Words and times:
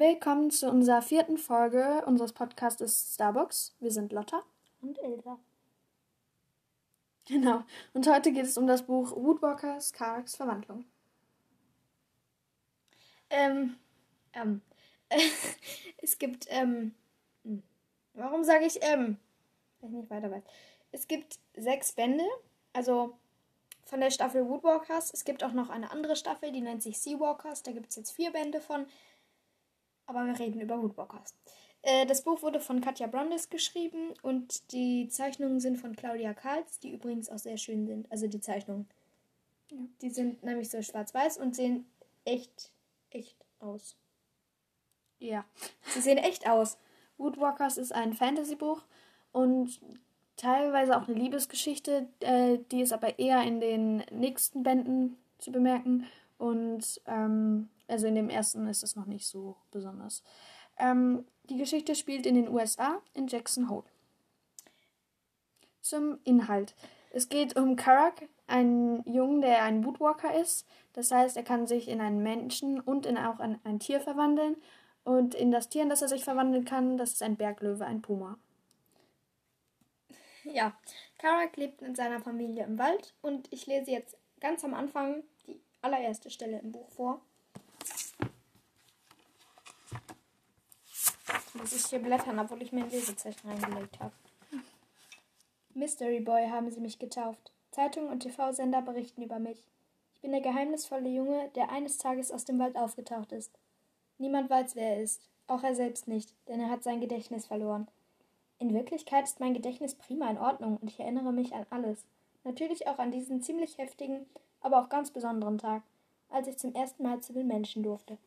Willkommen 0.00 0.50
zu 0.50 0.70
unserer 0.70 1.02
vierten 1.02 1.36
Folge 1.36 2.02
unseres 2.06 2.32
Podcasts 2.32 3.12
Starbucks. 3.12 3.74
Wir 3.80 3.90
sind 3.90 4.12
Lotta. 4.12 4.42
Und 4.80 4.98
Elsa. 4.98 5.38
Genau. 7.26 7.64
Und 7.92 8.08
heute 8.08 8.32
geht 8.32 8.46
es 8.46 8.56
um 8.56 8.66
das 8.66 8.86
Buch 8.86 9.14
Woodwalkers 9.14 9.92
Karaks 9.92 10.36
Verwandlung. 10.36 10.86
Ähm, 13.28 13.76
ähm, 14.32 14.62
es 15.98 16.16
gibt, 16.16 16.46
ähm, 16.48 16.94
hm, 17.44 17.62
warum 18.14 18.42
sage 18.42 18.64
ich, 18.64 18.78
ähm, 18.80 19.18
weil 19.82 19.90
ich 19.90 19.96
nicht 19.96 20.10
weiter 20.10 20.30
weiß. 20.30 20.44
Es 20.92 21.08
gibt 21.08 21.38
sechs 21.58 21.92
Bände, 21.92 22.24
also 22.72 23.18
von 23.84 24.00
der 24.00 24.10
Staffel 24.10 24.48
Woodwalkers. 24.48 25.12
Es 25.12 25.26
gibt 25.26 25.44
auch 25.44 25.52
noch 25.52 25.68
eine 25.68 25.90
andere 25.90 26.16
Staffel, 26.16 26.52
die 26.52 26.62
nennt 26.62 26.82
sich 26.82 26.98
Seawalkers. 26.98 27.62
Da 27.64 27.72
gibt 27.72 27.90
es 27.90 27.96
jetzt 27.96 28.12
vier 28.12 28.30
Bände 28.30 28.62
von. 28.62 28.86
Aber 30.10 30.26
wir 30.26 30.36
reden 30.40 30.60
über 30.60 30.82
Woodwalkers. 30.82 31.36
Äh, 31.82 32.04
das 32.04 32.22
Buch 32.22 32.42
wurde 32.42 32.58
von 32.58 32.80
Katja 32.80 33.06
Brondis 33.06 33.48
geschrieben 33.48 34.12
und 34.22 34.72
die 34.72 35.06
Zeichnungen 35.08 35.60
sind 35.60 35.78
von 35.78 35.94
Claudia 35.94 36.34
Karls, 36.34 36.80
die 36.80 36.90
übrigens 36.90 37.30
auch 37.30 37.38
sehr 37.38 37.56
schön 37.56 37.86
sind. 37.86 38.10
Also 38.10 38.26
die 38.26 38.40
Zeichnungen. 38.40 38.88
Ja. 39.70 39.78
Die 40.02 40.10
sind 40.10 40.42
nämlich 40.42 40.68
so 40.68 40.82
schwarz-weiß 40.82 41.38
und 41.38 41.54
sehen 41.54 41.86
echt, 42.24 42.72
echt 43.10 43.36
aus. 43.60 43.96
Ja. 45.20 45.44
Sie 45.86 46.00
sehen 46.00 46.18
echt 46.18 46.48
aus. 46.48 46.76
Woodwalkers 47.16 47.76
ist 47.76 47.92
ein 47.92 48.12
Fantasy-Buch 48.12 48.82
und 49.30 49.80
teilweise 50.36 50.96
auch 50.96 51.06
eine 51.06 51.16
Liebesgeschichte, 51.16 52.08
äh, 52.18 52.58
die 52.72 52.80
ist 52.80 52.92
aber 52.92 53.20
eher 53.20 53.42
in 53.42 53.60
den 53.60 53.98
nächsten 54.10 54.64
Bänden 54.64 55.18
zu 55.38 55.52
bemerken. 55.52 56.08
Und 56.36 57.00
ähm, 57.06 57.68
also 57.90 58.06
in 58.06 58.14
dem 58.14 58.30
ersten 58.30 58.66
ist 58.66 58.82
es 58.82 58.96
noch 58.96 59.06
nicht 59.06 59.26
so 59.26 59.56
besonders. 59.70 60.22
Ähm, 60.78 61.26
die 61.44 61.58
Geschichte 61.58 61.94
spielt 61.94 62.26
in 62.26 62.34
den 62.34 62.48
USA, 62.48 63.02
in 63.14 63.26
Jackson 63.26 63.68
Hole. 63.68 63.84
Zum 65.80 66.18
Inhalt. 66.24 66.74
Es 67.12 67.28
geht 67.28 67.56
um 67.56 67.76
Karak, 67.76 68.28
einen 68.46 69.02
Jungen, 69.04 69.40
der 69.40 69.64
ein 69.64 69.84
Woodwalker 69.84 70.34
ist. 70.40 70.66
Das 70.92 71.10
heißt, 71.10 71.36
er 71.36 71.42
kann 71.42 71.66
sich 71.66 71.88
in 71.88 72.00
einen 72.00 72.22
Menschen 72.22 72.80
und 72.80 73.06
in 73.06 73.18
auch 73.18 73.40
ein, 73.40 73.58
ein 73.64 73.80
Tier 73.80 74.00
verwandeln. 74.00 74.56
Und 75.04 75.34
in 75.34 75.50
das 75.50 75.68
Tier, 75.68 75.82
in 75.82 75.88
das 75.88 76.02
er 76.02 76.08
sich 76.08 76.24
verwandeln 76.24 76.64
kann, 76.64 76.96
das 76.96 77.12
ist 77.12 77.22
ein 77.22 77.36
Berglöwe, 77.36 77.84
ein 77.84 78.02
Puma. 78.02 78.38
Ja, 80.44 80.74
Karak 81.18 81.56
lebt 81.56 81.80
mit 81.82 81.96
seiner 81.96 82.20
Familie 82.20 82.64
im 82.64 82.78
Wald 82.78 83.14
und 83.20 83.52
ich 83.52 83.66
lese 83.66 83.90
jetzt 83.90 84.16
ganz 84.40 84.64
am 84.64 84.74
Anfang 84.74 85.22
die 85.46 85.60
allererste 85.82 86.30
Stelle 86.30 86.58
im 86.60 86.72
Buch 86.72 86.88
vor. 86.90 87.20
Muss 91.54 91.72
ich 91.72 91.86
hier 91.86 91.98
blättern, 91.98 92.38
obwohl 92.38 92.62
ich 92.62 92.72
mir 92.72 92.84
ein 92.84 92.90
Lesezeichen 92.90 93.48
reingelegt 93.48 93.98
habe. 93.98 94.12
Mystery 95.74 96.20
Boy 96.20 96.48
haben 96.48 96.70
sie 96.70 96.80
mich 96.80 96.98
getauft. 96.98 97.52
Zeitungen 97.70 98.10
und 98.10 98.20
TV-Sender 98.20 98.82
berichten 98.82 99.22
über 99.22 99.38
mich. 99.38 99.68
Ich 100.14 100.20
bin 100.20 100.32
der 100.32 100.40
geheimnisvolle 100.40 101.08
Junge, 101.08 101.48
der 101.54 101.70
eines 101.70 101.98
Tages 101.98 102.30
aus 102.30 102.44
dem 102.44 102.58
Wald 102.58 102.76
aufgetaucht 102.76 103.32
ist. 103.32 103.50
Niemand 104.18 104.50
weiß, 104.50 104.76
wer 104.76 104.96
er 104.96 105.02
ist. 105.02 105.28
Auch 105.46 105.64
er 105.64 105.74
selbst 105.74 106.06
nicht, 106.06 106.34
denn 106.46 106.60
er 106.60 106.70
hat 106.70 106.84
sein 106.84 107.00
Gedächtnis 107.00 107.46
verloren. 107.46 107.88
In 108.58 108.74
Wirklichkeit 108.74 109.24
ist 109.24 109.40
mein 109.40 109.54
Gedächtnis 109.54 109.94
prima 109.94 110.30
in 110.30 110.38
Ordnung 110.38 110.76
und 110.76 110.88
ich 110.88 111.00
erinnere 111.00 111.32
mich 111.32 111.54
an 111.54 111.66
alles. 111.70 112.04
Natürlich 112.44 112.86
auch 112.86 112.98
an 112.98 113.10
diesen 113.10 113.42
ziemlich 113.42 113.78
heftigen, 113.78 114.26
aber 114.60 114.80
auch 114.80 114.88
ganz 114.88 115.10
besonderen 115.10 115.58
Tag, 115.58 115.82
als 116.28 116.46
ich 116.46 116.58
zum 116.58 116.74
ersten 116.74 117.02
Mal 117.02 117.20
zu 117.20 117.32
den 117.32 117.46
Menschen 117.46 117.82
durfte. 117.82 118.18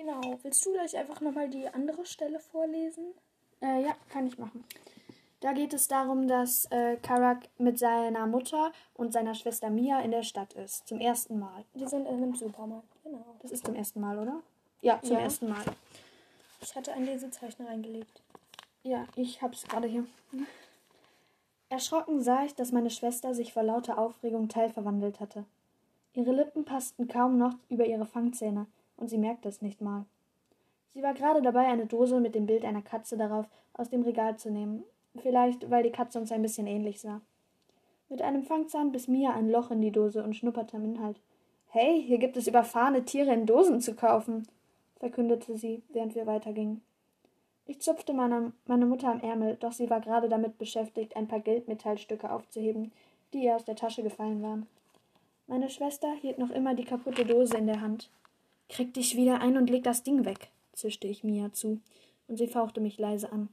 Genau, 0.00 0.38
willst 0.42 0.64
du 0.64 0.72
gleich 0.72 0.96
einfach 0.96 1.20
nochmal 1.20 1.50
die 1.50 1.68
andere 1.68 2.06
Stelle 2.06 2.40
vorlesen? 2.40 3.12
Äh, 3.60 3.82
ja, 3.82 3.94
kann 4.08 4.26
ich 4.26 4.38
machen. 4.38 4.64
Da 5.40 5.52
geht 5.52 5.74
es 5.74 5.88
darum, 5.88 6.26
dass 6.26 6.64
äh, 6.70 6.96
Karak 6.96 7.48
mit 7.58 7.78
seiner 7.78 8.26
Mutter 8.26 8.72
und 8.94 9.12
seiner 9.12 9.34
Schwester 9.34 9.68
Mia 9.68 10.00
in 10.00 10.10
der 10.10 10.22
Stadt 10.22 10.54
ist. 10.54 10.88
Zum 10.88 11.00
ersten 11.00 11.38
Mal. 11.38 11.64
Die 11.74 11.86
sind 11.86 12.06
in 12.06 12.14
einem 12.14 12.34
Supermarkt, 12.34 12.88
genau. 13.04 13.36
Das 13.42 13.50
ist 13.52 13.66
zum 13.66 13.74
ersten 13.74 14.00
Mal, 14.00 14.18
oder? 14.18 14.40
Ja, 14.80 15.02
zum 15.02 15.16
Ja. 15.16 15.20
ersten 15.22 15.50
Mal. 15.50 15.62
Ich 16.62 16.74
hatte 16.74 16.92
ein 16.94 17.04
Lesezeichen 17.04 17.66
reingelegt. 17.66 18.22
Ja, 18.82 19.04
ich 19.16 19.42
hab's 19.42 19.64
gerade 19.64 19.86
hier. 19.86 20.06
Erschrocken 21.68 22.22
sah 22.22 22.44
ich, 22.44 22.54
dass 22.54 22.72
meine 22.72 22.90
Schwester 22.90 23.34
sich 23.34 23.52
vor 23.52 23.64
lauter 23.64 23.98
Aufregung 23.98 24.48
teilverwandelt 24.48 25.20
hatte. 25.20 25.44
Ihre 26.14 26.32
Lippen 26.32 26.64
passten 26.64 27.06
kaum 27.06 27.36
noch 27.36 27.54
über 27.68 27.84
ihre 27.84 28.06
Fangzähne, 28.06 28.66
und 29.00 29.08
sie 29.08 29.18
merkte 29.18 29.48
es 29.48 29.62
nicht 29.62 29.80
mal. 29.80 30.04
Sie 30.94 31.02
war 31.02 31.14
gerade 31.14 31.42
dabei, 31.42 31.66
eine 31.66 31.86
Dose 31.86 32.20
mit 32.20 32.34
dem 32.34 32.46
Bild 32.46 32.64
einer 32.64 32.82
Katze 32.82 33.16
darauf 33.16 33.46
aus 33.72 33.90
dem 33.90 34.02
Regal 34.02 34.36
zu 34.36 34.50
nehmen, 34.50 34.84
vielleicht 35.16 35.70
weil 35.70 35.82
die 35.82 35.92
Katze 35.92 36.18
uns 36.18 36.30
ein 36.30 36.42
bisschen 36.42 36.66
ähnlich 36.66 37.00
sah. 37.00 37.20
Mit 38.08 38.22
einem 38.22 38.42
Fangzahn 38.42 38.92
biss 38.92 39.08
Mia 39.08 39.32
ein 39.32 39.50
Loch 39.50 39.70
in 39.70 39.80
die 39.80 39.92
Dose 39.92 40.22
und 40.22 40.34
schnupperte 40.34 40.76
am 40.76 40.84
Inhalt. 40.84 41.20
Hey, 41.68 42.02
hier 42.02 42.18
gibt 42.18 42.36
es 42.36 42.48
überfahrene 42.48 43.04
Tiere 43.04 43.32
in 43.32 43.46
Dosen 43.46 43.80
zu 43.80 43.94
kaufen, 43.94 44.48
verkündete 44.98 45.56
sie, 45.56 45.82
während 45.90 46.14
wir 46.16 46.26
weitergingen. 46.26 46.82
Ich 47.66 47.80
zupfte 47.80 48.12
meine, 48.12 48.52
meine 48.66 48.86
Mutter 48.86 49.08
am 49.08 49.20
Ärmel, 49.20 49.56
doch 49.60 49.70
sie 49.70 49.88
war 49.88 50.00
gerade 50.00 50.28
damit 50.28 50.58
beschäftigt, 50.58 51.14
ein 51.14 51.28
paar 51.28 51.38
Geldmetallstücke 51.38 52.28
aufzuheben, 52.28 52.90
die 53.32 53.44
ihr 53.44 53.54
aus 53.54 53.64
der 53.64 53.76
Tasche 53.76 54.02
gefallen 54.02 54.42
waren. 54.42 54.66
Meine 55.46 55.70
Schwester 55.70 56.12
hielt 56.20 56.38
noch 56.38 56.50
immer 56.50 56.74
die 56.74 56.84
kaputte 56.84 57.24
Dose 57.24 57.56
in 57.56 57.68
der 57.68 57.80
Hand. 57.80 58.10
Krieg 58.70 58.94
dich 58.94 59.16
wieder 59.16 59.40
ein 59.40 59.56
und 59.56 59.68
leg 59.68 59.82
das 59.82 60.04
Ding 60.04 60.24
weg, 60.24 60.48
zischte 60.72 61.08
ich 61.08 61.24
Mia 61.24 61.52
zu, 61.52 61.80
und 62.28 62.36
sie 62.36 62.46
fauchte 62.46 62.80
mich 62.80 62.98
leise 62.98 63.32
an. 63.32 63.48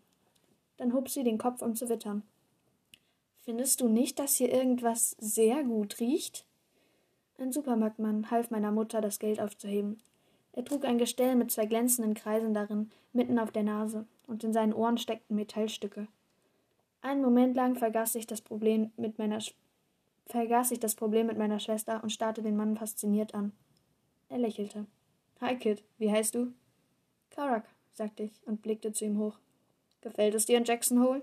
Dann 0.78 0.94
hob 0.94 1.10
sie 1.10 1.24
den 1.24 1.40
Kopf, 1.40 1.64
um 1.64 1.76
zu 1.76 1.90
wittern. 1.90 2.22
Findest 3.44 3.82
du 3.82 3.90
nicht, 3.90 4.20
dass 4.20 4.36
hier 4.36 4.54
irgendwas 4.54 5.16
sehr 5.20 5.64
gut 5.64 6.00
riecht? 6.00 6.46
Ein 7.40 7.52
Supermarktmann 7.52 8.30
half 8.30 8.52
meiner 8.52 8.72
Mutter, 8.72 9.02
das 9.02 9.18
Geld 9.18 9.40
aufzuheben. 9.40 10.00
Er 10.54 10.64
trug 10.64 10.86
ein 10.86 11.00
Gestell 11.00 11.36
mit 11.36 11.52
zwei 11.52 11.66
glänzenden 11.66 12.14
Kreisen 12.14 12.54
darin, 12.54 12.92
mitten 13.12 13.40
auf 13.40 13.52
der 13.52 13.64
Nase, 13.64 14.06
und 14.28 14.44
in 14.44 14.54
seinen 14.54 14.74
Ohren 14.74 15.00
steckten 15.00 15.36
Metallstücke. 15.36 16.08
Einen 17.02 17.24
Moment 17.24 17.56
lang 17.56 17.76
vergaß 17.76 18.14
ich 18.16 18.28
das 18.28 18.42
Problem 18.42 18.92
mit 18.98 19.18
meiner 19.18 19.42
Sch 19.42 19.56
vergaß 20.28 20.72
ich 20.72 20.80
das 20.80 20.94
Problem 20.94 21.26
mit 21.26 21.38
meiner 21.38 21.60
Schwester 21.60 22.04
und 22.04 22.12
starrte 22.12 22.44
den 22.44 22.58
Mann 22.58 22.76
fasziniert 22.76 23.34
an. 23.34 23.54
Er 24.30 24.40
lächelte. 24.40 24.86
Hi, 25.40 25.56
Kid, 25.56 25.84
wie 26.00 26.12
heißt 26.12 26.34
du? 26.34 26.52
Karak, 27.30 27.70
sagte 27.94 28.24
ich 28.24 28.32
und 28.48 28.64
blickte 28.64 28.92
zu 28.92 29.06
ihm 29.06 29.20
hoch. 29.20 29.38
Gefällt 30.02 30.34
es 30.34 30.48
dir 30.48 30.58
in 30.58 30.64
Jackson 30.64 31.00
Hole? 31.00 31.22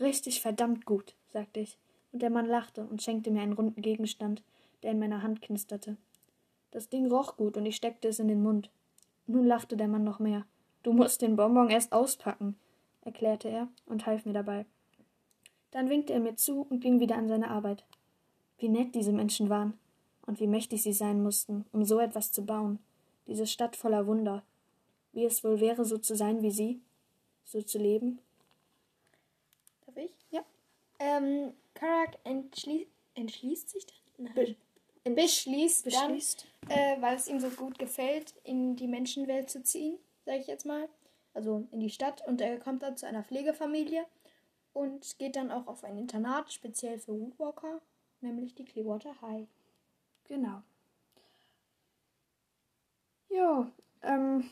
Richtig 0.00 0.40
verdammt 0.40 0.86
gut, 0.86 1.14
sagte 1.28 1.60
ich, 1.60 1.76
und 2.10 2.22
der 2.22 2.30
Mann 2.30 2.46
lachte 2.46 2.86
und 2.86 3.02
schenkte 3.02 3.30
mir 3.30 3.42
einen 3.42 3.52
runden 3.52 3.82
Gegenstand, 3.82 4.42
der 4.82 4.92
in 4.92 4.98
meiner 4.98 5.22
Hand 5.22 5.42
knisterte. 5.42 5.98
Das 6.70 6.88
Ding 6.88 7.12
roch 7.12 7.36
gut 7.36 7.58
und 7.58 7.66
ich 7.66 7.76
steckte 7.76 8.08
es 8.08 8.18
in 8.18 8.28
den 8.28 8.42
Mund. 8.42 8.70
Nun 9.26 9.44
lachte 9.44 9.76
der 9.76 9.88
Mann 9.88 10.04
noch 10.04 10.20
mehr. 10.20 10.46
Du 10.82 10.94
musst 10.94 11.20
den 11.20 11.36
Bonbon 11.36 11.68
erst 11.68 11.92
auspacken, 11.92 12.56
erklärte 13.02 13.50
er 13.50 13.68
und 13.84 14.06
half 14.06 14.24
mir 14.24 14.32
dabei. 14.32 14.64
Dann 15.70 15.90
winkte 15.90 16.14
er 16.14 16.20
mir 16.20 16.36
zu 16.36 16.62
und 16.62 16.80
ging 16.80 16.98
wieder 16.98 17.16
an 17.16 17.28
seine 17.28 17.50
Arbeit. 17.50 17.84
Wie 18.56 18.70
nett 18.70 18.94
diese 18.94 19.12
Menschen 19.12 19.50
waren 19.50 19.74
und 20.24 20.40
wie 20.40 20.46
mächtig 20.46 20.82
sie 20.82 20.94
sein 20.94 21.22
mussten, 21.22 21.66
um 21.72 21.84
so 21.84 22.00
etwas 22.00 22.32
zu 22.32 22.46
bauen. 22.46 22.78
Diese 23.26 23.46
Stadt 23.46 23.76
voller 23.76 24.06
Wunder. 24.06 24.42
Wie 25.12 25.24
es 25.24 25.44
wohl 25.44 25.60
wäre, 25.60 25.84
so 25.84 25.98
zu 25.98 26.14
sein 26.16 26.42
wie 26.42 26.50
sie, 26.50 26.80
so 27.44 27.62
zu 27.62 27.78
leben. 27.78 28.18
Darf 29.86 29.96
ich? 29.96 30.10
Ja. 30.30 30.44
Ähm, 30.98 31.54
Karak 31.74 32.18
entschließt, 32.24 32.90
entschließt 33.14 33.70
sich 33.70 33.86
dann? 34.18 34.34
Be- 34.34 34.56
beschließt, 35.04 35.84
Beschließt. 35.84 36.46
dann, 36.68 36.70
äh, 36.78 36.96
weil 37.00 37.16
es 37.16 37.28
ihm 37.28 37.38
so 37.38 37.48
gut 37.50 37.78
gefällt, 37.78 38.34
in 38.42 38.74
die 38.76 38.88
Menschenwelt 38.88 39.50
zu 39.50 39.62
ziehen, 39.62 39.98
sage 40.24 40.38
ich 40.38 40.46
jetzt 40.46 40.66
mal. 40.66 40.88
Also 41.34 41.66
in 41.72 41.80
die 41.80 41.90
Stadt. 41.90 42.26
Und 42.26 42.40
er 42.40 42.58
kommt 42.58 42.82
dann 42.82 42.96
zu 42.96 43.06
einer 43.06 43.22
Pflegefamilie 43.22 44.04
und 44.72 45.18
geht 45.18 45.36
dann 45.36 45.50
auch 45.52 45.66
auf 45.66 45.84
ein 45.84 45.98
Internat, 45.98 46.52
speziell 46.52 46.98
für 46.98 47.12
Woodwalker, 47.12 47.80
nämlich 48.20 48.54
die 48.54 48.64
Clearwater 48.64 49.20
High. 49.20 49.46
Genau. 50.24 50.62
Jo, 53.36 53.66
ähm, 54.02 54.48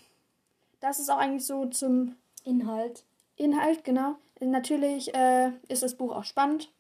das 0.81 0.99
ist 0.99 1.09
auch 1.09 1.19
eigentlich 1.19 1.47
so 1.47 1.67
zum 1.67 2.17
Inhalt. 2.45 3.05
Inhalt, 3.37 3.85
genau. 3.85 4.17
Natürlich 4.41 5.15
äh, 5.15 5.53
ist 5.69 5.85
das 5.85 5.97
Buch 5.97 6.11
auch 6.13 6.25
spannend 6.25 6.73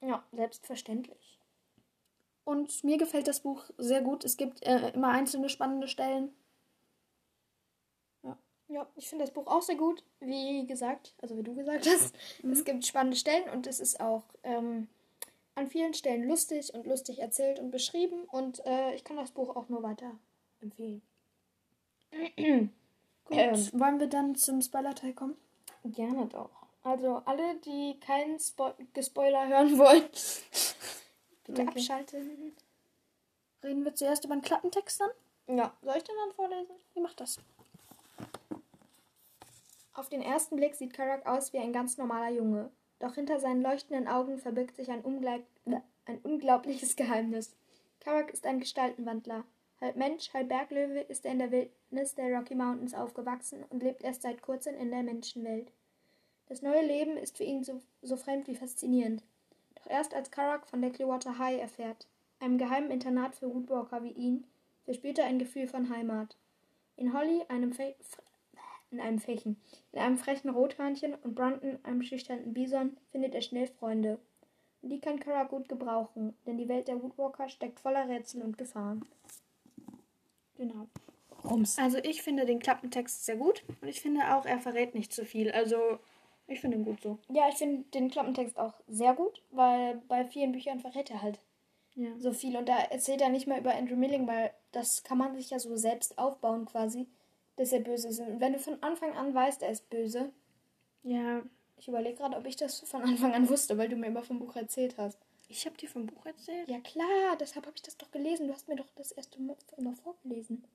Ja, 0.00 0.22
selbstverständlich. 0.32 1.40
und 2.44 2.84
mir 2.84 2.96
gefällt 2.96 3.26
das 3.26 3.40
Buch 3.40 3.64
sehr 3.76 4.02
gut. 4.02 4.24
Es 4.24 4.36
gibt 4.36 4.62
äh, 4.64 4.90
immer 4.90 5.08
einzelne 5.08 5.48
spannende 5.48 5.88
Stellen. 5.88 6.32
Ja, 8.70 8.86
ich 8.96 9.08
finde 9.08 9.24
das 9.24 9.32
Buch 9.32 9.46
auch 9.46 9.62
sehr 9.62 9.76
gut. 9.76 10.04
Wie 10.20 10.66
gesagt, 10.66 11.14
also 11.22 11.36
wie 11.38 11.42
du 11.42 11.54
gesagt 11.54 11.86
hast, 11.88 12.14
es 12.52 12.64
gibt 12.64 12.86
spannende 12.86 13.16
Stellen 13.16 13.48
und 13.50 13.66
es 13.66 13.80
ist 13.80 13.98
auch 13.98 14.24
ähm, 14.42 14.88
an 15.54 15.66
vielen 15.68 15.94
Stellen 15.94 16.28
lustig 16.28 16.74
und 16.74 16.86
lustig 16.86 17.18
erzählt 17.18 17.58
und 17.58 17.70
beschrieben 17.70 18.24
und 18.24 18.64
äh, 18.66 18.94
ich 18.94 19.04
kann 19.04 19.16
das 19.16 19.32
Buch 19.32 19.56
auch 19.56 19.70
nur 19.70 19.82
weiter 19.82 20.12
empfehlen. 20.60 21.00
Gut, 22.36 23.36
Ähm. 23.36 23.68
wollen 23.74 24.00
wir 24.00 24.06
dann 24.08 24.34
zum 24.34 24.60
Spoiler-Teil 24.62 25.12
kommen? 25.14 25.36
Gerne 25.84 26.26
doch. 26.26 26.50
Also 26.82 27.16
alle, 27.26 27.56
die 27.56 27.98
keinen 28.00 28.38
Spo 28.40 28.72
Gespoiler 28.94 29.46
hören 29.48 29.76
wollen, 29.78 30.02
bitte 31.44 31.62
Okay. 31.62 31.70
abschalten. 31.70 32.56
Reden 33.62 33.84
wir 33.84 33.94
zuerst 33.94 34.24
über 34.24 34.34
den 34.36 34.42
Klappentext 34.42 35.00
dann? 35.00 35.56
Ja, 35.58 35.76
soll 35.82 35.96
ich 35.96 36.04
den 36.04 36.14
dann 36.24 36.34
vorlesen? 36.34 36.74
Wie 36.94 37.00
macht 37.00 37.20
das? 37.20 37.36
Auf 39.94 40.08
den 40.08 40.22
ersten 40.22 40.56
Blick 40.56 40.76
sieht 40.76 40.94
Karak 40.94 41.26
aus 41.26 41.52
wie 41.52 41.58
ein 41.58 41.72
ganz 41.72 41.98
normaler 41.98 42.30
Junge. 42.30 42.70
Doch 43.00 43.14
hinter 43.14 43.40
seinen 43.40 43.62
leuchtenden 43.62 44.06
Augen 44.08 44.38
verbirgt 44.38 44.76
sich 44.76 44.90
ein, 44.90 45.02
ungleich, 45.02 45.42
ein 46.06 46.18
unglaubliches 46.22 46.96
Geheimnis. 46.96 47.54
Karak 48.00 48.30
ist 48.30 48.46
ein 48.46 48.60
Gestaltenwandler. 48.60 49.44
Halb 49.80 49.94
Mensch, 49.94 50.32
halb 50.34 50.48
Berglöwe 50.48 51.00
ist 51.02 51.24
er 51.24 51.32
in 51.32 51.38
der 51.38 51.52
Wildnis 51.52 52.16
der 52.16 52.36
Rocky 52.36 52.56
Mountains 52.56 52.94
aufgewachsen 52.94 53.64
und 53.70 53.82
lebt 53.82 54.02
erst 54.02 54.22
seit 54.22 54.42
kurzem 54.42 54.74
in 54.74 54.90
der 54.90 55.04
Menschenwelt. 55.04 55.70
Das 56.48 56.62
neue 56.62 56.84
Leben 56.84 57.16
ist 57.16 57.36
für 57.36 57.44
ihn 57.44 57.62
so, 57.62 57.80
so 58.02 58.16
fremd 58.16 58.48
wie 58.48 58.56
faszinierend. 58.56 59.22
Doch 59.76 59.88
erst 59.88 60.14
als 60.14 60.32
Karak 60.32 60.66
von 60.66 60.82
der 60.82 60.90
Clearwater 60.90 61.38
High 61.38 61.60
erfährt, 61.60 62.08
einem 62.40 62.58
geheimen 62.58 62.90
Internat 62.90 63.36
für 63.36 63.54
Woodwalker 63.54 64.02
wie 64.02 64.10
ihn, 64.10 64.44
verspürt 64.84 65.18
er 65.18 65.26
ein 65.26 65.38
Gefühl 65.38 65.68
von 65.68 65.90
Heimat. 65.90 66.36
In 66.96 67.12
Holly, 67.12 67.44
einem 67.48 67.72
Fe 67.72 67.94
in 68.90 69.00
einem 69.00 69.18
Fächen, 69.18 69.60
in 69.92 70.00
einem 70.00 70.16
frechen 70.16 70.48
Rothörnchen 70.48 71.14
und 71.14 71.34
Brunton, 71.34 71.78
einem 71.84 72.02
schüchternen 72.02 72.54
Bison, 72.54 72.96
findet 73.10 73.34
er 73.34 73.42
schnell 73.42 73.66
Freunde. 73.66 74.18
Und 74.80 74.88
die 74.88 75.00
kann 75.00 75.20
Kara 75.20 75.44
gut 75.44 75.68
gebrauchen, 75.68 76.34
denn 76.46 76.56
die 76.56 76.68
Welt 76.68 76.88
der 76.88 77.00
Woodwalker 77.02 77.48
steckt 77.48 77.80
voller 77.80 78.08
Rätsel 78.08 78.42
und 78.42 78.56
Gefahren. 78.56 79.04
Genau. 80.58 80.86
Rums. 81.44 81.78
Also 81.78 81.98
ich 81.98 82.22
finde 82.22 82.44
den 82.44 82.58
Klappentext 82.58 83.24
sehr 83.24 83.36
gut 83.36 83.62
und 83.80 83.88
ich 83.88 84.00
finde 84.02 84.34
auch, 84.36 84.44
er 84.44 84.58
verrät 84.58 84.94
nicht 84.94 85.12
zu 85.12 85.24
viel. 85.24 85.50
Also 85.52 85.98
ich 86.46 86.60
finde 86.60 86.76
ihn 86.76 86.84
gut 86.84 87.00
so. 87.00 87.18
Ja, 87.30 87.48
ich 87.48 87.54
finde 87.54 87.84
den 87.94 88.10
Klappentext 88.10 88.58
auch 88.58 88.74
sehr 88.88 89.14
gut, 89.14 89.42
weil 89.50 89.96
bei 90.08 90.24
vielen 90.26 90.52
Büchern 90.52 90.80
verrät 90.80 91.10
er 91.10 91.22
halt 91.22 91.38
Ja. 91.94 92.10
so 92.18 92.32
viel. 92.32 92.56
Und 92.56 92.68
da 92.68 92.76
erzählt 92.78 93.20
er 93.22 93.28
nicht 93.30 93.46
mehr 93.46 93.58
über 93.58 93.74
Andrew 93.74 93.96
Milling, 93.96 94.26
weil 94.26 94.50
das 94.72 95.02
kann 95.04 95.16
man 95.18 95.34
sich 95.34 95.50
ja 95.50 95.58
so 95.58 95.76
selbst 95.76 96.18
aufbauen 96.18 96.66
quasi, 96.66 97.06
dass 97.56 97.72
er 97.72 97.80
böse 97.80 98.08
ist. 98.08 98.20
Und 98.20 98.40
wenn 98.40 98.52
du 98.52 98.58
von 98.58 98.82
Anfang 98.82 99.12
an 99.16 99.32
weißt, 99.32 99.62
er 99.62 99.70
ist 99.70 99.88
böse, 99.90 100.32
Ja, 101.04 101.42
ich 101.78 101.86
überlege 101.86 102.16
gerade, 102.16 102.36
ob 102.36 102.44
ich 102.46 102.56
das 102.56 102.80
von 102.80 103.02
Anfang 103.02 103.32
an 103.32 103.48
wusste, 103.48 103.78
weil 103.78 103.88
du 103.88 103.94
mir 103.96 104.06
immer 104.08 104.22
vom 104.24 104.40
Buch 104.40 104.56
erzählt 104.56 104.96
hast. 104.98 105.18
Ich 105.48 105.66
habe 105.66 105.76
dir 105.76 105.88
vom 105.88 106.06
Buch 106.06 106.24
erzählt. 106.26 106.68
Ja 106.68 106.78
klar, 106.80 107.36
deshalb 107.40 107.66
habe 107.66 107.76
ich 107.76 107.82
das 107.82 107.96
doch 107.96 108.10
gelesen. 108.10 108.46
Du 108.46 108.52
hast 108.52 108.68
mir 108.68 108.76
doch 108.76 108.88
das 108.96 109.12
erste 109.12 109.40
Mal 109.40 109.56
immer 109.76 109.94
vorgelesen. 109.96 110.64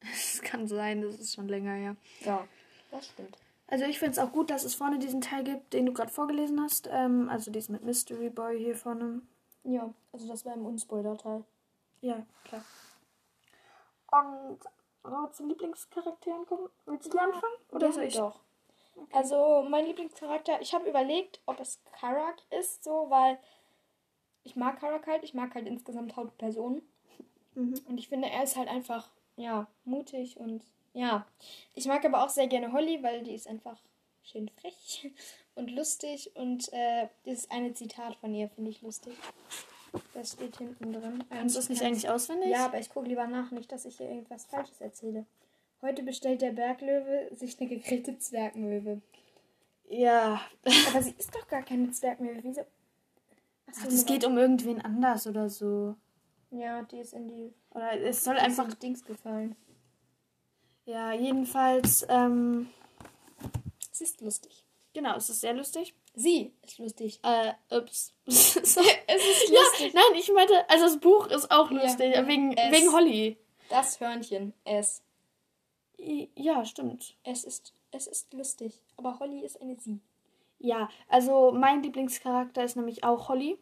Es 0.00 0.40
kann 0.42 0.68
sein, 0.68 1.02
das 1.02 1.18
ist 1.18 1.34
schon 1.34 1.48
länger 1.48 1.74
her. 1.74 1.96
Ja, 2.20 2.46
das 2.92 3.08
stimmt. 3.08 3.36
Also 3.66 3.84
ich 3.84 3.98
finde 3.98 4.12
es 4.12 4.18
auch 4.18 4.32
gut, 4.32 4.48
dass 4.48 4.64
es 4.64 4.74
vorne 4.74 4.98
diesen 4.98 5.20
Teil 5.20 5.42
gibt, 5.42 5.72
den 5.72 5.86
du 5.86 5.92
gerade 5.92 6.10
vorgelesen 6.10 6.60
hast. 6.60 6.88
Ähm, 6.90 7.28
also 7.28 7.50
diesen 7.50 7.72
mit 7.72 7.84
Mystery 7.84 8.30
Boy 8.30 8.58
hier 8.58 8.76
vorne. 8.76 9.22
Ja, 9.64 9.92
also 10.12 10.28
das 10.28 10.44
war 10.46 10.54
im 10.54 10.64
Unspoiler-Teil. 10.64 11.44
Ja, 12.00 12.24
klar. 12.44 12.64
Und 14.12 14.60
wollen 15.02 15.22
wir 15.22 15.32
zu 15.32 15.46
Lieblingscharakteren 15.46 16.46
kommen? 16.46 16.68
Willst 16.86 17.06
du 17.06 17.10
die 17.10 17.18
anfangen? 17.18 17.54
Oder 17.70 17.92
soll 17.92 18.04
ich? 18.04 18.14
Doch. 18.14 18.40
Also 19.12 19.66
mein 19.68 19.86
Lieblingscharakter, 19.86 20.60
ich 20.60 20.74
habe 20.74 20.88
überlegt, 20.88 21.40
ob 21.46 21.60
es 21.60 21.80
Karak 21.92 22.36
ist, 22.50 22.84
so, 22.84 23.06
weil 23.08 23.38
ich 24.44 24.56
mag 24.56 24.80
Karak 24.80 25.06
halt, 25.06 25.24
ich 25.24 25.34
mag 25.34 25.54
halt 25.54 25.66
insgesamt 25.66 26.16
Hauptpersonen. 26.16 26.82
Mhm. 27.54 27.80
Und 27.88 27.98
ich 27.98 28.08
finde, 28.08 28.28
er 28.28 28.44
ist 28.44 28.56
halt 28.56 28.68
einfach, 28.68 29.10
ja, 29.36 29.66
mutig 29.84 30.38
und 30.38 30.62
ja. 30.94 31.26
Ich 31.74 31.86
mag 31.86 32.04
aber 32.04 32.24
auch 32.24 32.28
sehr 32.28 32.46
gerne 32.46 32.72
Holly, 32.72 33.02
weil 33.02 33.22
die 33.22 33.34
ist 33.34 33.46
einfach 33.46 33.78
schön 34.22 34.48
frech 34.48 35.10
und 35.54 35.70
lustig 35.70 36.32
und 36.34 36.72
äh, 36.72 37.08
dieses 37.24 37.50
eine 37.50 37.74
Zitat 37.74 38.16
von 38.16 38.34
ihr 38.34 38.48
finde 38.48 38.70
ich 38.70 38.82
lustig. 38.82 39.14
Das 40.12 40.32
steht 40.32 40.58
hinten 40.58 40.92
drin. 40.92 41.24
Kannst 41.30 41.56
du 41.56 41.60
es 41.60 41.68
nicht 41.68 41.82
eigentlich 41.82 42.08
auswendig? 42.08 42.50
Ja, 42.50 42.66
aber 42.66 42.78
ich 42.78 42.90
gucke 42.90 43.08
lieber 43.08 43.26
nach, 43.26 43.50
nicht, 43.50 43.72
dass 43.72 43.86
ich 43.86 43.96
hier 43.96 44.08
irgendwas 44.08 44.44
Falsches 44.44 44.80
erzähle. 44.80 45.24
Heute 45.80 46.02
bestellt 46.02 46.42
der 46.42 46.52
Berglöwe 46.52 47.28
sich 47.34 47.58
eine 47.60 47.68
gegrillte 47.68 48.18
Zwergmöwe. 48.18 49.00
Ja. 49.88 50.40
Aber 50.90 51.02
sie 51.02 51.14
ist 51.16 51.34
doch 51.34 51.46
gar 51.48 51.62
keine 51.62 51.90
Zwergmöwe. 51.92 52.40
Wieso? 52.42 52.62
Ach, 53.70 53.86
es 53.86 54.04
geht 54.06 54.24
um 54.24 54.36
irgendwen 54.38 54.80
anders 54.80 55.26
oder 55.26 55.48
so. 55.48 55.94
Ja, 56.50 56.82
die 56.82 56.98
ist 56.98 57.12
in 57.12 57.28
die. 57.28 57.52
Oder 57.70 58.00
es 58.00 58.24
soll 58.24 58.38
einfach. 58.38 58.72
Dings 58.74 59.04
gefallen. 59.04 59.54
Ja, 60.86 61.12
jedenfalls. 61.12 62.04
Ähm, 62.08 62.68
Sie 63.92 64.04
ist 64.04 64.20
lustig. 64.20 64.64
genau, 64.94 65.16
es 65.16 65.28
ist 65.28 65.40
sehr 65.42 65.52
lustig. 65.54 65.94
Sie 66.14 66.52
ist 66.64 66.78
lustig. 66.78 67.20
Äh, 67.22 67.52
ups. 67.76 68.14
Es 68.26 68.56
ist 68.56 69.50
Ja, 69.50 69.60
lustig. 69.60 69.94
nein, 69.94 70.14
ich 70.18 70.32
meinte, 70.32 70.68
also 70.70 70.84
das 70.86 70.98
Buch 70.98 71.26
ist 71.28 71.50
auch 71.50 71.70
Ja. 71.70 71.82
lustig, 71.84 72.14
wegen, 72.26 72.52
Es- 72.56 72.72
wegen 72.72 72.92
Holly. 72.92 73.36
Das 73.68 74.00
Hörnchen. 74.00 74.54
Es. 74.64 75.02
Ja, 75.98 76.64
stimmt. 76.64 77.16
Es 77.24 77.44
ist. 77.44 77.74
Es 77.90 78.06
ist 78.06 78.32
lustig. 78.34 78.82
Aber 78.96 79.18
Holly 79.18 79.44
ist 79.44 79.60
eine 79.60 79.76
Sie. 79.78 80.00
Ja, 80.58 80.88
also 81.08 81.52
mein 81.52 81.82
Lieblingscharakter 81.82 82.64
ist 82.64 82.76
nämlich 82.76 83.04
auch 83.04 83.28
Holly. 83.28 83.58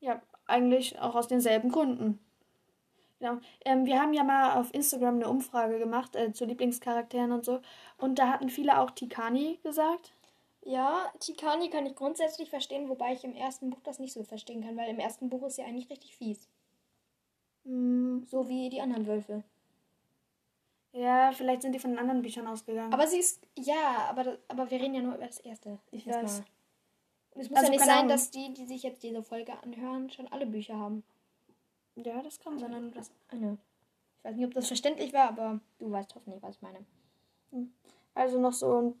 Ja, 0.00 0.22
eigentlich 0.46 0.98
auch 0.98 1.14
aus 1.14 1.28
denselben 1.28 1.70
Gründen. 1.70 2.18
Genau. 3.20 3.38
Ähm, 3.64 3.84
wir 3.86 4.00
haben 4.00 4.12
ja 4.14 4.24
mal 4.24 4.58
auf 4.58 4.74
Instagram 4.74 5.16
eine 5.16 5.28
Umfrage 5.28 5.78
gemacht 5.78 6.16
äh, 6.16 6.32
zu 6.32 6.44
Lieblingscharakteren 6.44 7.32
und 7.32 7.44
so. 7.44 7.60
Und 7.98 8.18
da 8.18 8.28
hatten 8.28 8.48
viele 8.48 8.80
auch 8.80 8.90
Tikani 8.90 9.58
gesagt. 9.62 10.12
Ja, 10.64 11.12
Tikani 11.20 11.70
kann 11.70 11.86
ich 11.86 11.94
grundsätzlich 11.94 12.50
verstehen, 12.50 12.88
wobei 12.88 13.12
ich 13.12 13.24
im 13.24 13.34
ersten 13.34 13.70
Buch 13.70 13.80
das 13.84 13.98
nicht 13.98 14.12
so 14.12 14.24
verstehen 14.24 14.62
kann, 14.64 14.76
weil 14.76 14.90
im 14.90 14.98
ersten 14.98 15.28
Buch 15.28 15.42
ist 15.44 15.56
sie 15.56 15.62
eigentlich 15.62 15.90
richtig 15.90 16.16
fies. 16.16 16.48
Hm, 17.64 18.24
So 18.28 18.48
wie 18.48 18.68
die 18.68 18.80
anderen 18.80 19.06
Wölfe. 19.06 19.42
Ja, 20.92 21.32
vielleicht 21.32 21.62
sind 21.62 21.72
die 21.72 21.78
von 21.78 21.90
den 21.90 21.98
anderen 21.98 22.22
Büchern 22.22 22.46
ausgegangen. 22.46 22.92
Aber 22.92 23.06
sie 23.06 23.18
ist. 23.18 23.40
Ja, 23.58 24.06
aber, 24.10 24.38
aber 24.48 24.70
wir 24.70 24.80
reden 24.80 24.94
ja 24.94 25.02
nur 25.02 25.14
über 25.14 25.26
das 25.26 25.38
erste. 25.40 25.78
Ich 25.90 26.06
Erstmal. 26.06 26.24
weiß. 26.24 26.42
Und 27.34 27.40
es 27.40 27.48
muss 27.50 27.58
Also 27.58 27.72
ja 27.72 27.78
nicht 27.78 27.84
sein, 27.86 27.96
Ahnung. 27.98 28.08
dass 28.08 28.30
die, 28.30 28.52
die 28.52 28.66
sich 28.66 28.82
jetzt 28.82 29.02
diese 29.02 29.22
Folge 29.22 29.52
anhören, 29.62 30.10
schon 30.10 30.28
alle 30.28 30.44
Bücher 30.46 30.76
haben, 30.78 31.02
ja, 31.96 32.22
das 32.22 32.38
kann 32.38 32.54
sein. 32.58 32.60
sondern 32.70 32.82
nur 32.84 32.90
das 32.92 33.10
eine. 33.28 33.56
Ich 34.18 34.24
weiß 34.24 34.36
nicht, 34.36 34.46
ob 34.46 34.54
das 34.54 34.66
verständlich 34.68 35.12
war, 35.12 35.28
aber 35.28 35.60
du 35.78 35.90
weißt 35.90 36.14
hoffentlich, 36.14 36.42
was 36.42 36.56
ich 36.56 36.62
meine. 36.62 36.84
Also 38.14 38.38
noch 38.38 38.52
so, 38.52 38.94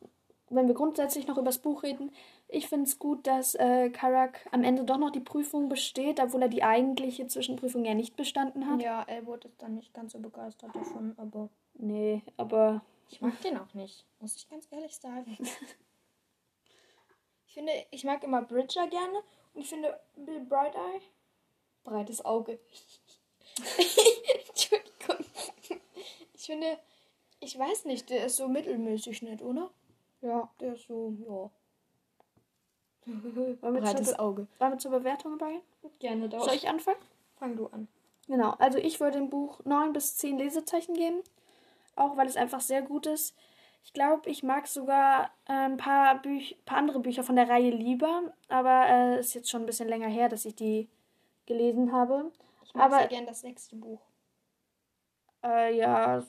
wenn 0.48 0.66
wir 0.66 0.74
grundsätzlich 0.74 1.26
noch 1.26 1.36
über 1.36 1.46
das 1.46 1.58
Buch 1.58 1.82
reden, 1.82 2.10
ich 2.48 2.68
finde 2.68 2.86
es 2.86 2.98
gut, 2.98 3.26
dass 3.26 3.54
äh, 3.54 3.90
Karak 3.90 4.46
am 4.50 4.64
Ende 4.64 4.84
doch 4.84 4.98
noch 4.98 5.10
die 5.10 5.20
Prüfung 5.20 5.68
besteht, 5.68 6.20
obwohl 6.20 6.42
er 6.42 6.48
die 6.48 6.64
eigentliche 6.64 7.26
Zwischenprüfung 7.26 7.84
ja 7.84 7.94
nicht 7.94 8.16
bestanden 8.16 8.68
hat. 8.68 8.82
Ja, 8.82 9.02
Elwood 9.04 9.44
ist 9.44 9.60
dann 9.62 9.74
nicht 9.74 9.94
ganz 9.94 10.12
so 10.12 10.18
begeistert 10.18 10.74
davon, 10.74 11.14
aber 11.18 11.48
Nee, 11.74 12.22
aber 12.36 12.82
ich 13.08 13.20
mag 13.20 13.40
den 13.42 13.58
auch 13.58 13.74
nicht, 13.74 14.04
muss 14.20 14.36
ich 14.36 14.48
ganz 14.48 14.66
ehrlich 14.70 14.96
sagen. 14.96 15.36
ich 17.46 17.54
finde, 17.54 17.72
ich 17.90 18.04
mag 18.04 18.22
immer 18.22 18.42
Bridger 18.42 18.86
gerne 18.88 19.22
und 19.54 19.60
ich 19.60 19.68
finde 19.68 19.98
Bill 20.16 20.40
Bright 20.40 20.74
Eye 20.74 21.00
breites 21.84 22.24
Auge. 22.24 22.58
Entschuldigung. 24.48 25.26
Ich 26.34 26.46
finde, 26.46 26.78
ich 27.40 27.58
weiß 27.58 27.84
nicht, 27.84 28.10
der 28.10 28.26
ist 28.26 28.36
so 28.36 28.48
mittelmäßig 28.48 29.22
nett, 29.22 29.42
oder? 29.42 29.70
Ja, 30.20 30.50
der 30.60 30.74
ist 30.74 30.86
so, 30.86 31.14
ja. 31.26 31.50
Breites 33.60 34.10
zur, 34.10 34.20
Auge. 34.20 34.46
wollen 34.58 34.72
wir 34.72 34.78
zur 34.78 34.92
Bewertung 34.92 35.34
übergehen? 35.34 35.62
Gerne 35.98 36.28
doch. 36.28 36.44
Soll 36.44 36.54
ich 36.54 36.68
anfangen? 36.68 37.00
Fang 37.36 37.56
du 37.56 37.66
an. 37.66 37.88
Genau, 38.28 38.50
also 38.58 38.78
ich 38.78 39.00
würde 39.00 39.18
dem 39.18 39.28
Buch 39.28 39.60
9 39.64 39.92
bis 39.92 40.16
10 40.18 40.38
Lesezeichen 40.38 40.94
geben, 40.94 41.22
auch 41.96 42.16
weil 42.16 42.26
es 42.26 42.36
einfach 42.36 42.60
sehr 42.60 42.82
gut 42.82 43.06
ist. 43.06 43.36
Ich 43.84 43.92
glaube, 43.92 44.30
ich 44.30 44.42
mag 44.42 44.68
sogar 44.68 45.30
äh, 45.48 45.52
ein 45.52 45.76
paar, 45.76 46.22
Büch 46.22 46.56
paar 46.64 46.78
andere 46.78 47.00
Bücher 47.00 47.24
von 47.24 47.34
der 47.36 47.48
Reihe 47.48 47.70
lieber, 47.70 48.32
aber 48.48 48.84
es 48.88 49.16
äh, 49.16 49.20
ist 49.20 49.34
jetzt 49.34 49.50
schon 49.50 49.62
ein 49.62 49.66
bisschen 49.66 49.88
länger 49.88 50.08
her, 50.08 50.28
dass 50.28 50.44
ich 50.44 50.54
die 50.54 50.88
gelesen 51.46 51.92
habe. 51.92 52.30
Ich 52.64 52.74
mag 52.74 52.86
Aber- 52.86 52.98
sehr 52.98 53.08
gern 53.08 53.26
das 53.26 53.42
nächste 53.42 53.74
Buch. 53.76 54.00
Äh, 55.44 55.76
ja. 55.76 56.22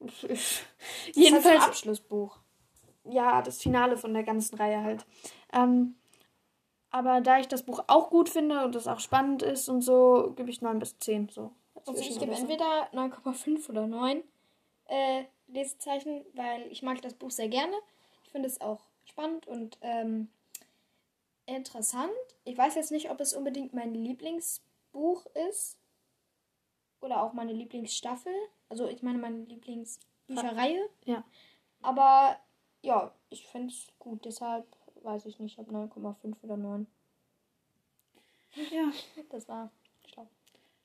Das 0.00 0.24
ist 0.24 0.66
Jedenfalls, 1.14 1.60
halt 1.60 1.68
Abschlussbuch. 1.70 2.36
ja, 3.04 3.40
das 3.40 3.62
Finale 3.62 3.96
von 3.96 4.12
der 4.12 4.22
ganzen 4.22 4.56
Reihe 4.56 4.82
halt. 4.82 5.06
Ähm, 5.52 5.96
aber 6.90 7.22
da 7.22 7.38
ich 7.38 7.48
das 7.48 7.62
Buch 7.64 7.82
auch 7.86 8.10
gut 8.10 8.28
finde 8.28 8.64
und 8.64 8.76
es 8.76 8.86
auch 8.86 9.00
spannend 9.00 9.42
ist 9.42 9.68
und 9.70 9.80
so, 9.80 10.32
gebe 10.36 10.50
ich 10.50 10.60
9 10.60 10.78
bis 10.78 10.98
10. 10.98 11.30
So. 11.30 11.52
Also 11.86 11.94
ich 12.00 12.18
gebe 12.18 12.32
entweder 12.32 12.88
9,5 12.92 13.70
oder 13.70 13.86
9 13.86 14.22
äh, 14.86 15.24
Lesezeichen, 15.48 16.24
weil 16.34 16.70
ich 16.70 16.82
mag 16.82 17.00
das 17.02 17.14
Buch 17.14 17.30
sehr 17.30 17.48
gerne. 17.48 17.74
Ich 18.24 18.30
finde 18.30 18.48
es 18.48 18.60
auch 18.60 18.80
spannend 19.04 19.46
und 19.46 19.78
ähm, 19.82 20.28
interessant. 21.46 22.10
Ich 22.44 22.56
weiß 22.56 22.74
jetzt 22.74 22.90
nicht, 22.90 23.10
ob 23.10 23.20
es 23.20 23.34
unbedingt 23.34 23.74
mein 23.74 23.94
Lieblingsbuch 23.94 25.26
ist 25.48 25.78
oder 27.00 27.22
auch 27.22 27.32
meine 27.32 27.52
Lieblingsstaffel. 27.52 28.32
Also 28.68 28.88
ich 28.88 29.02
meine 29.02 29.18
meine 29.18 29.44
Lieblingsbücherreihe. 29.44 30.88
Ja. 31.04 31.24
Aber 31.82 32.38
ja, 32.82 33.12
ich 33.30 33.46
finde 33.46 33.72
es 33.72 33.88
gut. 33.98 34.24
Deshalb 34.24 34.66
weiß 35.02 35.26
ich 35.26 35.38
nicht, 35.38 35.58
ob 35.58 35.68
9,5 35.68 36.36
oder 36.42 36.56
9. 36.56 36.86
Ja. 38.70 38.90
Das 39.30 39.48
war 39.48 39.70
schlau. 40.06 40.28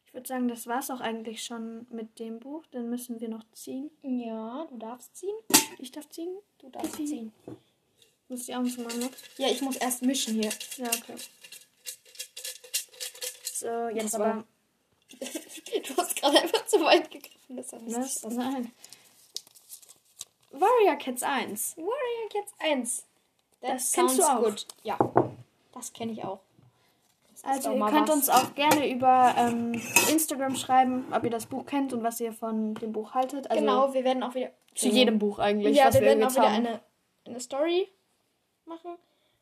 Ich 0.10 0.13
würde 0.16 0.28
sagen, 0.28 0.48
das 0.48 0.66
war's 0.66 0.89
auch 0.89 1.01
eigentlich 1.01 1.44
schon 1.46 1.86
mit 1.92 2.18
dem 2.18 2.39
Buch. 2.39 2.66
Dann 2.72 2.89
müssen 2.89 3.20
wir 3.22 3.30
noch 3.30 3.44
ziehen. 3.54 3.92
Ja, 4.01 4.66
du 4.70 4.78
darfst 4.78 5.16
ziehen. 5.16 5.36
Ich 5.78 5.92
darf 5.92 6.10
ziehen. 6.10 6.36
Du 6.58 6.70
darfst 6.70 6.96
Ziehen. 6.96 7.08
ziehen. 7.08 7.32
Muss 8.28 8.46
die 8.48 8.56
Augen 8.56 8.68
zumachen 8.70 9.00
noch? 9.01 9.12
Ja, 9.38 9.50
ich 9.50 9.62
muss 9.62 9.78
erst 9.78 10.01
mischen 10.01 10.34
hier. 10.42 10.51
Ja, 10.78 10.88
okay. 10.88 11.16
So, 13.54 13.88
jetzt 13.89 14.06
Das 14.06 14.16
aber. 14.16 14.25
war- 14.38 14.46
Du 15.88 15.98
hast 15.98 16.16
gerade 16.16 16.39
einfach 16.42 16.66
zu 16.66 16.80
weit 16.84 17.10
gegriffen. 17.12 17.56
Das 17.56 17.72
war 17.72 17.82
Was? 17.86 18.24
nicht 18.24 18.36
Nein. 18.36 18.72
Warrior 20.51 20.96
Cats 20.96 21.22
1. 21.24 21.78
Warrior 21.78 22.30
Cats 22.34 22.54
1. 22.60 23.06
That 23.62 23.72
Das 23.75 23.92
kennst 23.92 24.18
du 24.18 24.24
auch. 24.24 24.44
good. 24.44 24.66
Ja, 24.84 24.98
das 25.74 25.94
kenne 25.94 26.13
ich 26.13 26.24
auch. 26.24 26.39
Also 27.43 27.74
ihr 27.74 27.86
könnt 27.88 28.10
was. 28.10 28.15
uns 28.15 28.29
auch 28.29 28.53
gerne 28.55 28.89
über 28.91 29.34
ähm, 29.38 29.74
Instagram 30.12 30.55
schreiben, 30.55 31.05
ob 31.13 31.24
ihr 31.24 31.29
das 31.29 31.46
Buch 31.46 31.65
kennt 31.65 31.93
und 31.93 32.03
was 32.03 32.19
ihr 32.19 32.34
von 32.34 32.75
dem 32.75 32.91
Buch 32.91 33.13
haltet. 33.13 33.50
Also 33.50 33.62
genau, 33.62 33.93
wir 33.93 34.03
werden 34.03 34.24
auch 34.24 34.36
wieder 34.36 34.51
zu 34.75 34.88
jedem 34.89 35.19
Buch 35.19 35.39
eigentlich, 35.39 35.75
Ja, 35.77 35.86
wir 35.93 36.01
wir, 36.01 36.08
werden 36.08 36.24
auch 36.24 36.31
wieder 36.31 36.51
haben. 36.51 36.65
eine, 36.67 36.79
eine 37.25 37.39
Story 37.39 37.88
machen, 38.65 38.91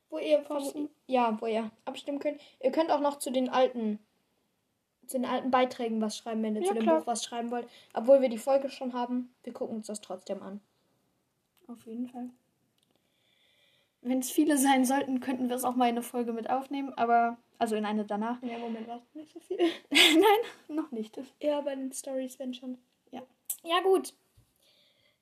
wo 0.10 0.18
ihr 0.20 0.38
Posten. 0.40 0.90
ja, 1.08 1.38
wo 1.42 1.48
ihr 1.48 1.70
abstimmen 1.86 2.20
könnt. 2.20 2.40
Ihr 2.62 2.72
könnt 2.72 2.92
auch 2.92 3.00
noch 3.02 3.20
zu 3.20 3.32
den 3.32 3.50
alten 3.50 4.00
zu 5.06 5.18
den 5.18 5.26
alten 5.26 5.52
Beiträgen 5.52 6.02
was 6.02 6.18
schreiben, 6.18 6.44
wenn 6.44 6.56
ihr 6.56 6.62
Ja, 6.64 6.68
zu 6.68 6.74
dem 6.74 6.84
klar. 6.84 7.00
Buch 7.00 7.08
was 7.08 7.24
schreiben 7.24 7.50
wollt. 7.50 7.68
Obwohl 7.94 8.22
wir 8.22 8.28
die 8.28 8.38
Folge 8.38 8.70
schon 8.70 8.92
haben, 8.94 9.34
wir 9.44 9.54
gucken 9.54 9.78
uns 9.78 9.88
das 9.88 10.02
trotzdem 10.02 10.44
an. 10.44 10.60
Auf 11.70 11.86
jeden 11.86 12.08
Fall. 12.10 12.30
Wenn 14.02 14.20
es 14.20 14.30
viele 14.30 14.58
sein 14.58 14.86
sollten, 14.86 15.20
könnten 15.22 15.48
wir 15.50 15.56
es 15.56 15.64
auch 15.64 15.76
mal 15.76 15.86
in 15.86 15.92
eine 15.96 16.02
Folge 16.02 16.34
mit 16.34 16.50
aufnehmen, 16.50 16.94
aber 16.98 17.38
also 17.60 17.76
in 17.76 17.86
eine 17.86 18.06
danach. 18.06 18.42
Ja, 18.44 18.58
Moment, 18.58 18.88
war 18.88 19.02
nicht 19.14 19.32
so 19.34 19.40
viel. 19.40 19.58
Nein, 19.90 20.24
noch 20.68 20.92
nicht. 20.92 21.18
Ja, 21.42 21.62
bei 21.62 21.76
den 21.76 21.92
Stories, 21.92 22.38
wenn 22.40 22.54
schon. 22.54 22.78
Ja. 23.12 23.22
Ja, 23.64 23.82
gut. 23.82 24.14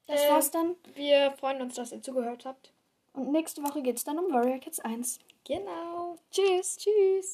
Das 0.07 0.21
Äh, 0.23 0.29
war's 0.29 0.51
dann. 0.51 0.75
Wir 0.93 1.31
freuen 1.39 1.61
uns, 1.61 1.75
dass 1.75 1.91
ihr 1.91 2.01
zugehört 2.01 2.45
habt. 2.45 2.71
Und 3.13 3.31
nächste 3.31 3.63
Woche 3.63 3.81
geht's 3.81 4.03
dann 4.03 4.19
um 4.19 4.31
Warrior 4.33 4.59
Cats 4.59 4.79
1. 4.79 5.19
Genau. 5.45 6.17
Tschüss. 6.31 6.77
Tschüss. 6.77 7.33